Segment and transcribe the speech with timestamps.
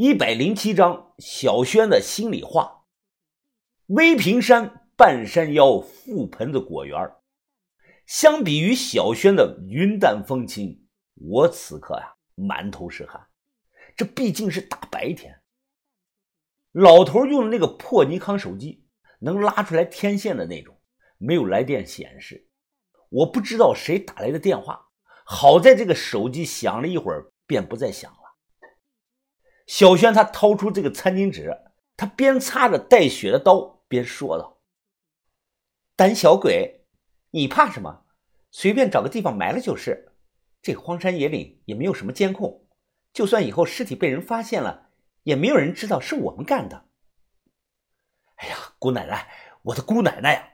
[0.00, 2.84] 一百零七章小轩的心里话。
[3.86, 6.96] 威平山半山腰覆盆子果园，
[8.06, 13.26] 相比于小轩的云淡风轻，我此刻呀满头是汗。
[13.96, 15.40] 这毕竟是大白天。
[16.70, 18.86] 老头用的那个破尼康手机，
[19.18, 20.80] 能拉出来天线的那种，
[21.18, 22.48] 没有来电显示。
[23.08, 24.80] 我不知道谁打来的电话，
[25.24, 28.16] 好在这个手机响了一会儿便不再响。
[29.68, 31.54] 小轩他掏出这个餐巾纸，
[31.94, 34.62] 他边擦着带血的刀，边说道
[35.94, 36.86] ：“胆小鬼，
[37.32, 38.06] 你怕什么？
[38.50, 40.14] 随便找个地方埋了就是。
[40.62, 42.66] 这荒山野岭也没有什么监控，
[43.12, 44.88] 就算以后尸体被人发现了，
[45.24, 46.86] 也没有人知道是我们干的。”
[48.36, 49.28] 哎呀，姑奶奶，
[49.60, 50.48] 我的姑奶奶呀，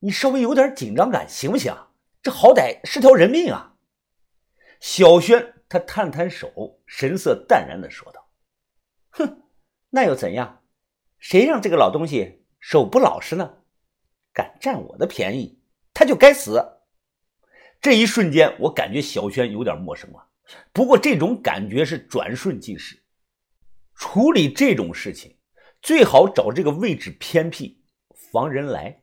[0.00, 1.74] 你稍微有点紧张感行不行？
[2.22, 3.76] 这好歹是条人命啊！
[4.78, 8.21] 小轩他摊了摊手，神色淡然的说道。
[9.12, 9.42] 哼，
[9.90, 10.62] 那又怎样？
[11.18, 13.58] 谁让这个老东西手不老实呢？
[14.32, 15.60] 敢占我的便宜，
[15.94, 16.60] 他就该死！
[17.80, 20.28] 这一瞬间，我感觉小轩有点陌生了。
[20.72, 23.02] 不过这种感觉是转瞬即逝。
[23.94, 25.36] 处理这种事情，
[25.82, 27.82] 最好找这个位置偏僻，
[28.32, 29.02] 防人来。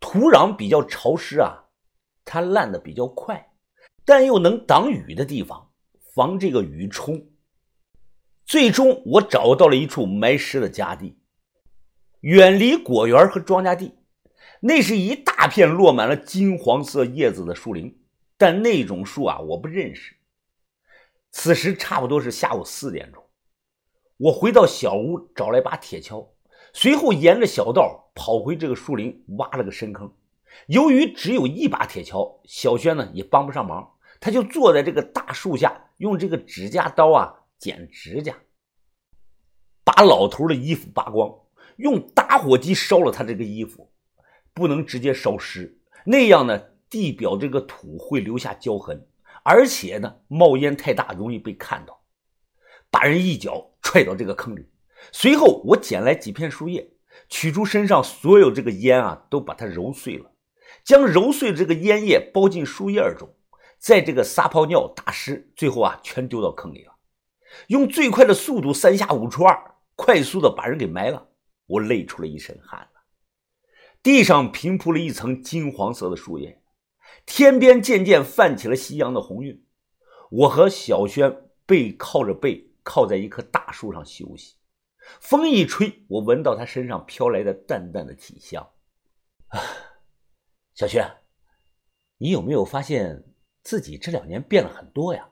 [0.00, 1.64] 土壤比较潮湿啊，
[2.24, 3.52] 它烂的比较快，
[4.04, 5.70] 但又能挡雨的地方，
[6.14, 7.28] 防这个雨冲。
[8.46, 11.18] 最终，我找到了一处埋尸的家地，
[12.20, 13.98] 远离果园和庄稼地。
[14.60, 18.00] 那是一大片落满了金黄色叶子的树林，
[18.38, 20.14] 但那种树啊，我不认识。
[21.32, 23.20] 此时差不多是下午四点钟，
[24.16, 26.28] 我回到小屋，找来把铁锹，
[26.72, 30.14] 随后沿着小道跑回这个树林，挖了个深坑。
[30.68, 37.42] 由于只有一把铁锹，小轩呢也帮不上忙，他就坐在这个大树下，用这个指甲刀啊。
[37.58, 38.36] 剪指甲，
[39.84, 41.34] 把老头的衣服扒光，
[41.76, 43.90] 用打火机烧了他这个衣服，
[44.52, 46.58] 不能直接烧湿，那样呢，
[46.90, 49.08] 地表这个土会留下焦痕，
[49.42, 52.02] 而且呢，冒烟太大，容易被看到。
[52.90, 54.68] 把人一脚踹到这个坑里，
[55.12, 56.92] 随后我捡来几片树叶，
[57.28, 60.30] 取出身上所有这个烟啊，都把它揉碎了，
[60.84, 63.34] 将揉碎这个烟叶包进树叶中，
[63.78, 66.95] 在这个撒泡尿打湿，最后啊，全丢到坑里了。
[67.68, 71.28] 用最快的速度，三下五除二，快速的把人给埋了。
[71.66, 73.02] 我累出了一身汗了。
[74.02, 76.62] 地上平铺了一层金黄色的树叶，
[77.24, 79.64] 天边渐渐泛起了夕阳的红晕。
[80.30, 84.56] 我和小轩背靠着背，靠在一棵大树上休息。
[85.20, 88.68] 风一吹，我闻到他身上飘来的淡淡的体香。
[89.48, 89.60] 啊，
[90.74, 91.08] 小轩，
[92.18, 93.24] 你有没有发现
[93.62, 95.28] 自己这两年变了很多呀？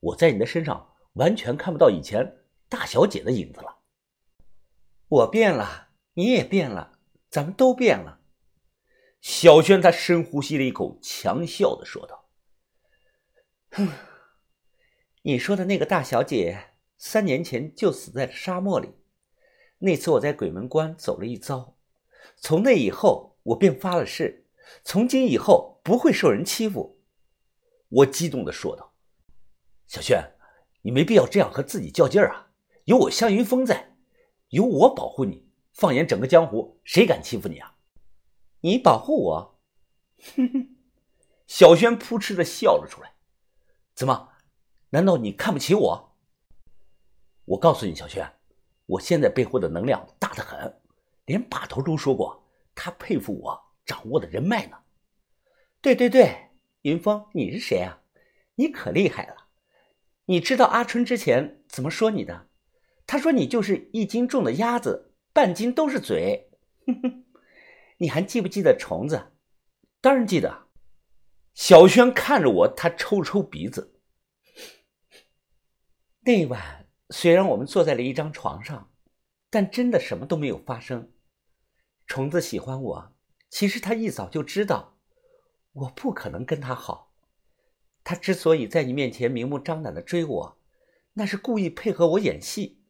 [0.00, 0.89] 我在你的身上。
[1.14, 3.78] 完全看不到以前大小姐的影子了。
[5.08, 6.98] 我变了，你也变了，
[7.28, 8.20] 咱们都变了。
[9.20, 12.30] 小轩他深呼吸了一口，强笑的说道
[13.72, 13.88] ：“哼，
[15.22, 18.94] 你说的那个大小姐，三年前就死在了沙漠里。
[19.78, 21.76] 那次我在鬼门关走了一遭，
[22.36, 24.46] 从那以后我便发了誓，
[24.84, 27.02] 从今以后不会受人欺负。”
[27.90, 28.94] 我激动的说道
[29.88, 30.34] ：“小轩。”
[30.82, 32.50] 你没必要这样和自己较劲儿啊！
[32.84, 33.96] 有我向云峰在，
[34.48, 35.48] 有我保护你。
[35.72, 37.76] 放眼整个江湖，谁敢欺负你啊？
[38.60, 39.60] 你保护我？
[40.36, 40.76] 哼哼！
[41.46, 43.12] 小轩扑哧的笑了出来。
[43.94, 44.30] 怎么？
[44.90, 46.16] 难道你看不起我？
[47.44, 48.30] 我告诉你，小轩，
[48.86, 50.80] 我现在背后的能量大得很，
[51.26, 54.76] 连把头都说过，他佩服我掌握的人脉呢。
[55.80, 56.50] 对对对，
[56.82, 58.02] 云峰，你是谁啊？
[58.54, 59.39] 你可厉害了。
[60.30, 62.46] 你知道阿春之前怎么说你的？
[63.04, 66.52] 他说你就是一斤重的鸭子，半斤都是嘴。
[66.86, 67.24] 哼哼，
[67.98, 69.32] 你还记不记得虫子？
[70.00, 70.68] 当然记得。
[71.52, 73.98] 小轩看着我，他抽了抽鼻子。
[76.20, 78.92] 那晚虽然我们坐在了一张床上，
[79.50, 81.10] 但真的什么都没有发生。
[82.06, 83.16] 虫子喜欢我，
[83.48, 84.96] 其实他一早就知道，
[85.72, 87.09] 我不可能跟他好。
[88.10, 90.58] 他之所以在你面前明目张胆的追我，
[91.12, 92.80] 那是故意配合我演戏，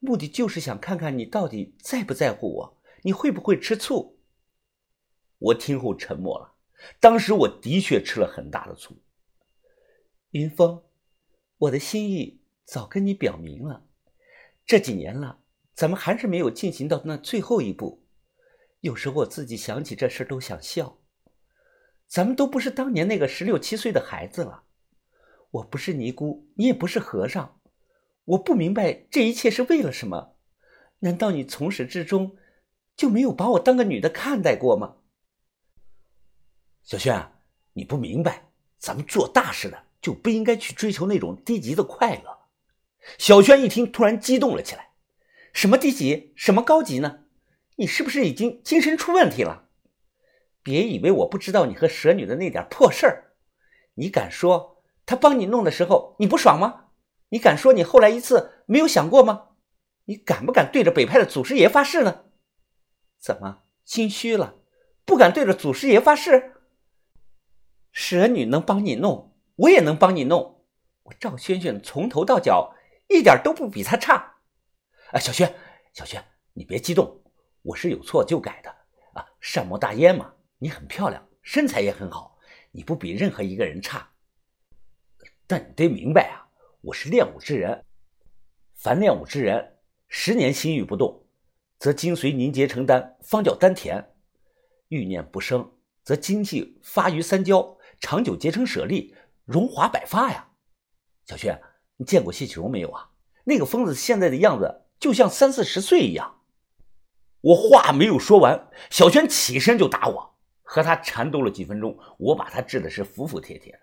[0.00, 4.18] 目的就是想看看你到底在不在乎我，你会不会吃醋。
[5.38, 6.52] 我听后沉默了。
[7.00, 8.98] 当时我的确吃了很大的醋。
[10.32, 10.82] 云峰，
[11.56, 13.86] 我的心意早跟你表明了，
[14.66, 15.38] 这几年了，
[15.72, 18.04] 咱们还是没有进行到那最后一步。
[18.80, 20.98] 有时候我自己想起这事都想笑。
[22.06, 24.64] 咱们都不是当年那个十六七岁的孩子了，
[25.56, 27.60] 我不是尼姑，你也不是和尚，
[28.24, 30.36] 我不明白这一切是为了什么？
[31.00, 32.36] 难道你从始至终
[32.96, 34.96] 就没有把我当个女的看待过吗？
[36.82, 37.32] 小轩，
[37.74, 42.38] 你不明白，咱们做大事的就不应该去追求那种低级的快乐。
[43.18, 44.90] 小轩一听，突然激动了起来
[45.54, 46.32] ：“什么低级？
[46.36, 47.24] 什么高级呢？
[47.76, 49.68] 你是不是已经精神出问题了？
[50.62, 53.34] 别以为我不知道你和蛇女的那点破事儿。
[53.94, 54.75] 你敢说
[55.06, 56.88] 他帮你弄的时候你不爽吗？
[57.30, 59.48] 你敢说你后来一次没有想过吗？
[60.04, 62.24] 你敢不敢对着北派的祖师爷发誓呢？
[63.18, 64.56] 怎么心虚了？
[65.04, 66.52] 不敢对着祖师爷发誓？
[67.92, 70.64] 蛇女能帮你弄，我也能帮你弄。
[71.04, 72.74] 我赵轩轩从头到脚。”
[73.08, 74.34] 一点都不比他差，
[75.12, 75.54] 啊，小轩，
[75.92, 76.24] 小轩，
[76.54, 77.22] 你别激动，
[77.62, 78.70] 我是有错就改的
[79.12, 79.24] 啊。
[79.40, 82.36] 善莫大焉嘛，你很漂亮，身材也很好，
[82.72, 84.10] 你不比任何一个人差。
[85.46, 86.48] 但你得明白啊，
[86.80, 87.84] 我是练武之人，
[88.74, 89.76] 凡练武之人，
[90.08, 91.24] 十年心欲不动，
[91.78, 94.02] 则精髓凝结成丹，方叫丹田；
[94.88, 95.72] 欲念不生，
[96.02, 99.14] 则精气发于三焦，长久结成舍利，
[99.44, 100.48] 荣华百发呀。
[101.26, 101.60] 小轩。
[101.98, 103.08] 你见过谢启荣没有啊？
[103.44, 106.42] 那个疯子现在的样子就像三四十岁一样。
[107.40, 113.78] 我话没有说完，小轩起身就打我，和他缠斗了几分钟，我把他治的是服服帖帖的。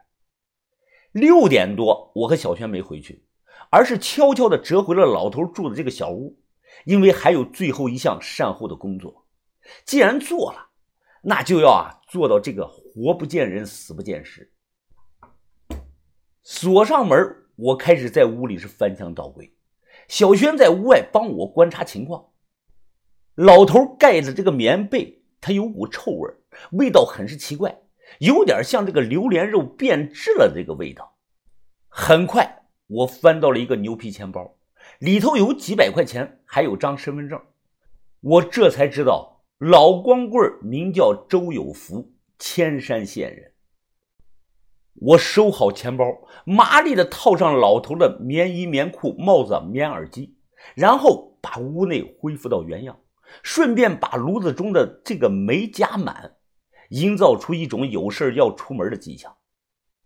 [1.14, 3.24] 六点多，我和小轩没回去，
[3.70, 6.38] 而是悄悄地折回了老头住的这个小屋，
[6.86, 9.26] 因为还有最后一项善后的工作。
[9.86, 10.68] 既然做了，
[11.22, 14.52] 那就要啊做到这个活不见人，死不见尸。
[16.44, 17.38] 锁上门。
[17.56, 19.54] 我开始在屋里是翻箱倒柜，
[20.08, 22.32] 小轩在屋外帮我观察情况。
[23.36, 26.34] 老头盖的这个棉被，它有股臭味，
[26.72, 27.83] 味道很是奇怪，
[28.20, 31.18] 有点像这个榴莲肉变质了这个味道。
[31.88, 34.56] 很快，我翻到了一个牛皮钱包，
[35.00, 37.40] 里头有几百块钱，还有张身份证。
[38.22, 43.52] 我这才知道，老光棍名叫周有福，千山县人。
[44.96, 46.06] 我收好钱包，
[46.46, 50.38] 麻利的套上老头的棉衣、棉裤、帽子、棉耳机，
[50.76, 53.00] 然后把屋内恢复到原样，
[53.42, 56.36] 顺便把炉子中的这个煤加满，
[56.94, 59.36] 营造出一种有事要出门的迹象。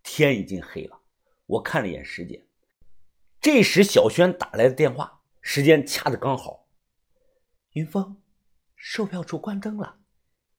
[0.03, 1.01] 天已经黑了，
[1.45, 2.41] 我看了一眼时间，
[3.41, 6.65] 这时小轩打来的电话，时间掐的刚好。
[7.73, 8.21] 云峰，
[8.77, 9.97] 售票处关灯了，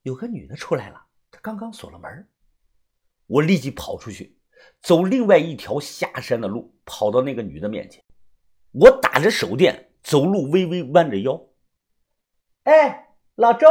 [0.03, 2.29] 有个女的出来了，她刚刚锁了门。
[3.27, 4.39] 我立即跑出去，
[4.83, 8.05] 走另外一条下山的路，跑到那个女的面前。
[8.73, 11.43] 我打着手电，走路微微弯着腰。
[12.65, 13.67] 哎，老周，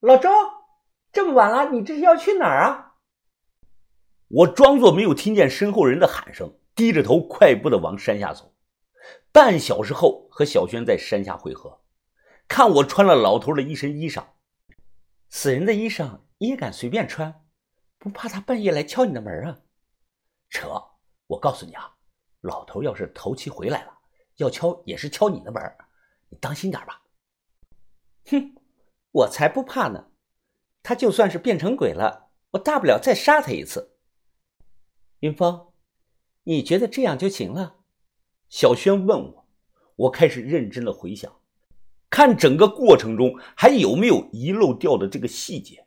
[0.00, 0.30] 老周，
[1.12, 2.96] 这么晚了，你这是要去哪儿啊？
[4.28, 8.54] 我装作没有听见身后人的喊声，低着头快步的往山下走。
[9.30, 11.82] 半小时后，和小轩在山下会合。
[12.48, 14.24] 看我穿了老头的一身衣裳，
[15.28, 17.44] 死人的衣裳你也敢随便穿？
[17.98, 19.60] 不怕他半夜来敲你的门啊？
[20.48, 20.68] 扯！
[21.28, 21.94] 我告诉你啊，
[22.40, 23.98] 老头要是头七回来了，
[24.36, 25.62] 要敲也是敲你的门，
[26.30, 27.02] 你当心点吧。
[28.30, 28.54] 哼，
[29.12, 30.11] 我才不怕呢！
[30.82, 33.92] 他就算是变成鬼了，我大不了再杀他一次。
[35.20, 35.68] 云峰，
[36.44, 37.76] 你觉得这样就行了？
[38.48, 39.46] 小轩问我，
[39.96, 41.32] 我开始认真的回想，
[42.10, 45.86] 看整个过程中还有没有遗漏掉的这个细节。